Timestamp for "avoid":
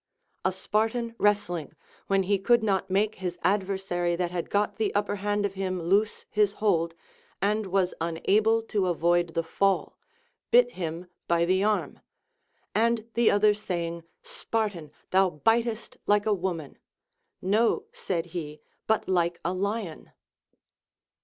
8.87-9.35